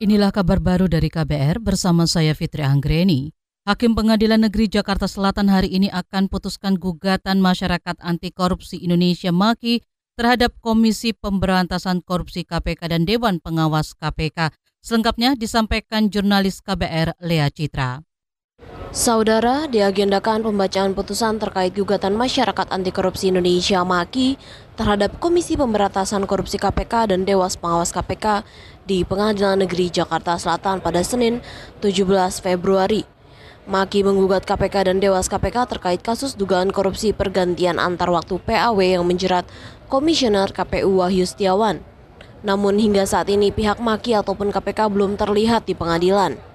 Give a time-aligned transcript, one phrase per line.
[0.00, 3.36] Inilah kabar baru dari KBR bersama saya Fitri Anggreni.
[3.68, 9.84] Hakim Pengadilan Negeri Jakarta Selatan hari ini akan putuskan gugatan masyarakat anti korupsi Indonesia MAKI
[10.16, 14.56] terhadap Komisi Pemberantasan Korupsi KPK dan Dewan Pengawas KPK.
[14.80, 18.00] Selengkapnya disampaikan jurnalis KBR Lea Citra.
[18.90, 24.34] Saudara, diagendakan pembacaan putusan terkait gugatan masyarakat anti korupsi Indonesia MAKI
[24.74, 28.42] terhadap Komisi Pemberantasan Korupsi KPK dan Dewas Pengawas KPK
[28.90, 31.38] di Pengadilan Negeri Jakarta Selatan pada Senin
[31.78, 32.02] 17
[32.42, 33.06] Februari.
[33.70, 39.06] Maki menggugat KPK dan Dewas KPK terkait kasus dugaan korupsi pergantian antar waktu PAW yang
[39.06, 39.46] menjerat
[39.86, 41.78] Komisioner KPU Wahyu Setiawan.
[42.42, 46.49] Namun hingga saat ini pihak Maki ataupun KPK belum terlihat di pengadilan.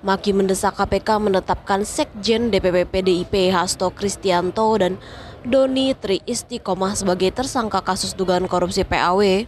[0.00, 4.96] Maki mendesak KPK menetapkan Sekjen DPP PDIP Hasto Kristianto dan
[5.44, 9.44] Doni Tri Istiqomah sebagai tersangka kasus dugaan korupsi PAW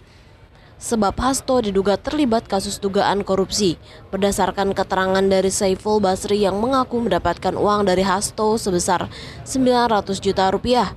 [0.77, 3.81] sebab Hasto diduga terlibat kasus dugaan korupsi
[4.13, 9.09] berdasarkan keterangan dari Saiful Basri yang mengaku mendapatkan uang dari Hasto sebesar
[9.49, 10.93] 900 juta rupiah.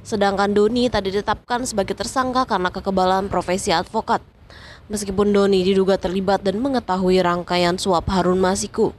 [0.00, 4.33] Sedangkan Doni tadi ditetapkan sebagai tersangka karena kekebalan profesi advokat.
[4.92, 8.92] Meskipun Doni diduga terlibat dan mengetahui rangkaian suap Harun Masiku.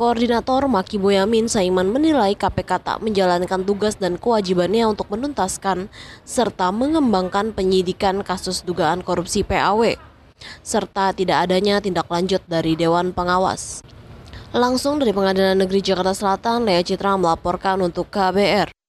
[0.00, 5.92] Koordinator Maki Boyamin Saiman menilai KPK tak menjalankan tugas dan kewajibannya untuk menuntaskan
[6.24, 10.00] serta mengembangkan penyidikan kasus dugaan korupsi PAW,
[10.64, 13.84] serta tidak adanya tindak lanjut dari Dewan Pengawas.
[14.56, 18.79] Langsung dari Pengadilan Negeri Jakarta Selatan, Lea Citra melaporkan untuk KBR.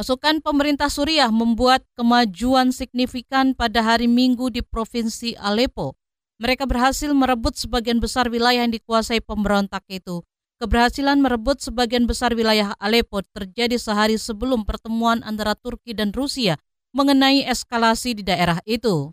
[0.00, 5.92] Pasukan pemerintah Suriah membuat kemajuan signifikan pada hari Minggu di Provinsi Aleppo.
[6.40, 10.24] Mereka berhasil merebut sebagian besar wilayah yang dikuasai pemberontak itu.
[10.56, 16.56] Keberhasilan merebut sebagian besar wilayah Aleppo terjadi sehari sebelum pertemuan antara Turki dan Rusia
[16.96, 19.12] mengenai eskalasi di daerah itu.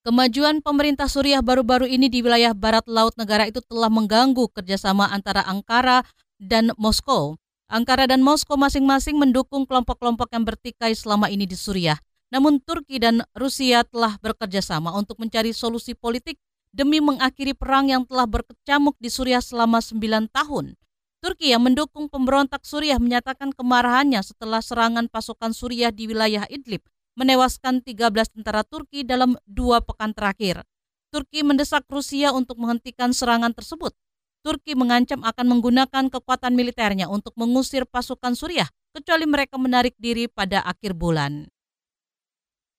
[0.00, 5.44] Kemajuan pemerintah Suriah baru-baru ini di wilayah barat laut negara itu telah mengganggu kerjasama antara
[5.44, 6.08] Ankara
[6.40, 7.36] dan Moskow.
[7.72, 11.96] Ankara dan Moskow masing-masing mendukung kelompok-kelompok yang bertikai selama ini di Suriah.
[12.28, 16.36] Namun Turki dan Rusia telah bekerjasama untuk mencari solusi politik
[16.68, 19.96] demi mengakhiri perang yang telah berkecamuk di Suriah selama 9
[20.28, 20.76] tahun.
[21.24, 26.84] Turki yang mendukung pemberontak Suriah menyatakan kemarahannya setelah serangan pasukan Suriah di wilayah Idlib
[27.16, 30.60] menewaskan 13 tentara Turki dalam dua pekan terakhir.
[31.08, 33.96] Turki mendesak Rusia untuk menghentikan serangan tersebut.
[34.42, 40.60] Turki mengancam akan menggunakan kekuatan militernya untuk mengusir pasukan Suriah, kecuali mereka menarik diri pada
[40.66, 41.46] akhir bulan.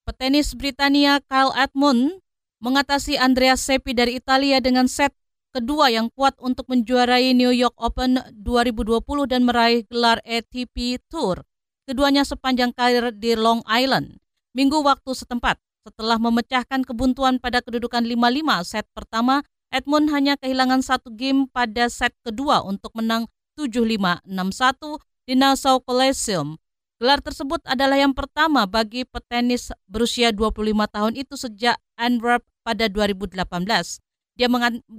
[0.04, 2.20] Petenis Britania Kyle Edmund
[2.60, 5.16] mengatasi Andreas Seppi dari Italia dengan set
[5.56, 11.46] kedua yang kuat untuk menjuarai New York Open 2020 dan meraih gelar ATP Tour.
[11.88, 14.20] Keduanya sepanjang karir di Long Island.
[14.56, 21.10] Minggu waktu setempat, setelah memecahkan kebuntuan pada kedudukan 5-5 set pertama, Edmund hanya kehilangan satu
[21.10, 23.26] game pada set kedua untuk menang
[23.58, 26.54] 7-5, 6-1 di Nassau Coliseum.
[27.02, 33.98] Gelar tersebut adalah yang pertama bagi petenis berusia 25 tahun itu sejak Antwerp pada 2018.
[34.38, 34.46] Dia,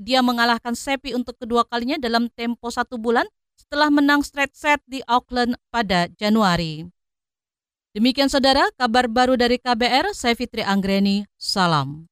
[0.04, 3.24] dia mengalahkan Sepi untuk kedua kalinya dalam tempo satu bulan
[3.56, 6.84] setelah menang straight set di Auckland pada Januari.
[7.96, 12.12] Demikian saudara, kabar baru dari KBR, saya Fitri Anggreni, salam.